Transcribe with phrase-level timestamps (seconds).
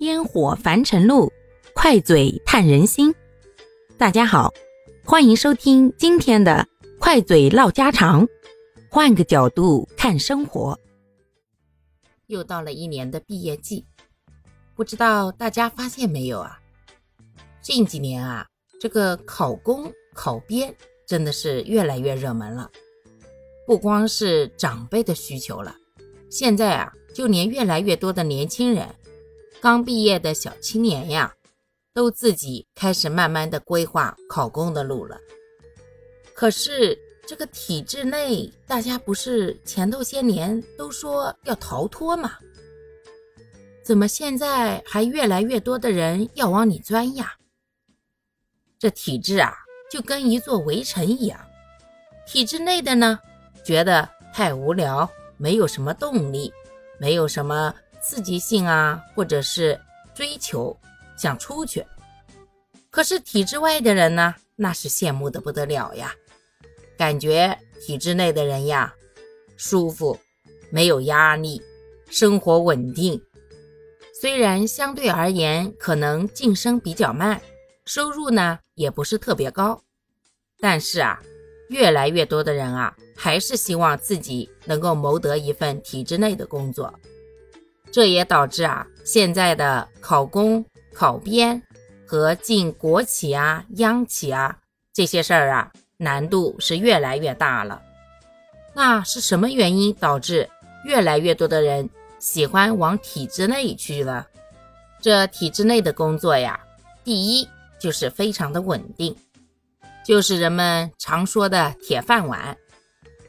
[0.00, 1.32] 烟火凡尘路，
[1.72, 3.14] 快嘴探人心。
[3.96, 4.52] 大家好，
[5.04, 6.66] 欢迎收听今天的
[6.98, 8.26] 快嘴唠家常，
[8.90, 10.78] 换个角度看生活。
[12.26, 13.86] 又到了一年的毕业季，
[14.74, 16.58] 不知道大家发现没有啊？
[17.62, 18.46] 近几年啊，
[18.80, 20.74] 这个考公、考编
[21.06, 22.68] 真的是越来越热门了。
[23.64, 25.76] 不光是长辈的需求了，
[26.28, 28.92] 现在啊，就连越来越多的年轻人。
[29.60, 31.34] 刚毕业的小青年呀，
[31.92, 35.18] 都自己开始慢慢的规划考公的路了。
[36.34, 42.32] 可是这个体制内，大家不是前头些年都说要逃脱吗？
[43.82, 47.34] 怎么现在还越来越多的人要往里钻呀？
[48.78, 49.54] 这体制啊，
[49.90, 51.40] 就跟一座围城一样。
[52.26, 53.18] 体制内的呢，
[53.64, 55.08] 觉得太无聊，
[55.38, 56.52] 没有什么动力，
[56.98, 57.74] 没有什么。
[58.06, 59.80] 刺激性啊，或者是
[60.14, 60.76] 追求，
[61.16, 61.84] 想出去。
[62.90, 66.14] 可是体制外的人呢，那是羡慕的不得了呀，
[66.98, 68.94] 感觉体制内的人呀，
[69.56, 70.18] 舒服，
[70.70, 71.62] 没有压力，
[72.10, 73.20] 生活稳定。
[74.20, 77.40] 虽然相对而言可能晋升比较慢，
[77.86, 79.82] 收入呢也不是特别高，
[80.60, 81.20] 但是啊，
[81.70, 86.92] 越来越多的人啊，还是希望自己能够谋得一份体制内的工作。
[87.94, 91.62] 这也导致啊，现在的考公、考编
[92.04, 94.58] 和进国企啊、央企啊
[94.92, 97.80] 这些事儿啊，难度是越来越大了。
[98.74, 100.50] 那是什么原因导致
[100.84, 104.26] 越来越多的人喜欢往体制内去了？
[105.00, 106.58] 这体制内的工作呀，
[107.04, 107.48] 第一
[107.78, 109.14] 就是非常的稳定，
[110.04, 112.58] 就是人们常说的铁饭碗，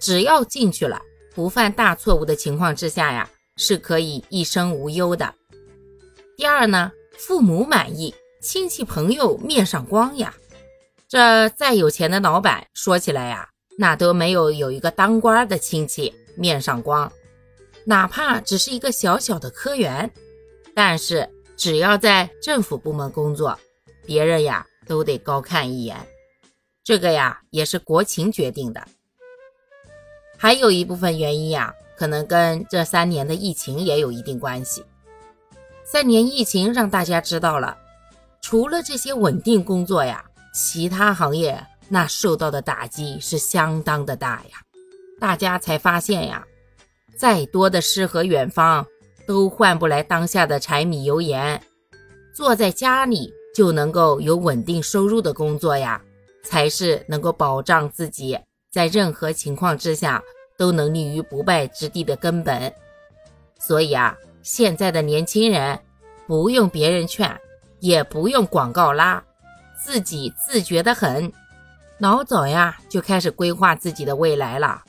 [0.00, 1.02] 只要进去了，
[1.34, 3.28] 不犯大错误的情况之下呀。
[3.56, 5.34] 是可以一生无忧的。
[6.36, 10.34] 第二呢，父母满意，亲戚朋友面上光呀。
[11.08, 17.10] 这再有钱的老板说起来呀，那都没有有一个当官的亲戚面上光。
[17.84, 20.10] 哪怕只是一个小小的科员，
[20.74, 23.56] 但是只要在政府部门工作，
[24.04, 25.96] 别人呀都得高看一眼。
[26.82, 28.84] 这个呀也是国情决定的。
[30.36, 31.74] 还有一部分原因呀。
[31.96, 34.84] 可能跟这三年的疫情也有一定关系。
[35.84, 37.78] 三年疫情让大家知道了，
[38.42, 44.60] 除了这些稳定工作呀，其他行业那受到的打击是相当的大呀。
[45.20, 46.44] 大家才发现呀，
[47.16, 48.84] 再多的诗和远方
[49.24, 51.62] 都换不来当下的柴米油盐。
[52.34, 56.02] 坐在家里就能够有稳定收入的工作呀，
[56.42, 58.36] 才是能够保障自己
[58.74, 60.20] 在任何情况之下。
[60.56, 62.72] 都能立于不败之地的根本，
[63.58, 65.76] 所以啊，现在的年轻人
[66.28, 67.36] 不用别人劝，
[67.80, 69.20] 也不用广告拉，
[69.76, 71.32] 自己自觉的很，
[71.98, 74.84] 老早呀就开始规划自己的未来了。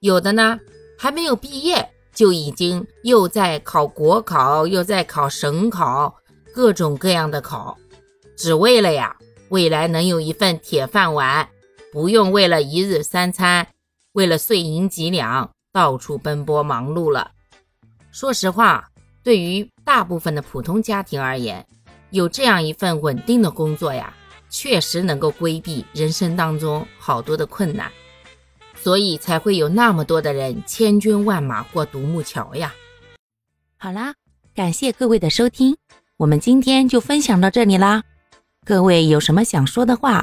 [0.00, 0.60] 有的呢，
[0.98, 6.14] 还没有毕业就已经又在考国考，又在考省考，
[6.54, 7.78] 各种各样的考，
[8.36, 9.16] 只为了呀
[9.48, 11.48] 未来能有一份铁饭碗，
[11.92, 13.68] 不用为了一日三餐。
[14.12, 17.30] 为了碎银几两，到处奔波忙碌了。
[18.10, 18.90] 说实话，
[19.22, 21.66] 对于大部分的普通家庭而言，
[22.10, 24.12] 有这样一份稳定的工作呀，
[24.50, 27.90] 确实能够规避人生当中好多的困难，
[28.74, 32.74] 所以才会有那么多的人千军万马过独木桥呀。
[33.78, 34.14] 好啦，
[34.54, 35.74] 感谢各位的收听，
[36.18, 38.02] 我们今天就分享到这里啦。
[38.66, 40.22] 各位有什么想说的话，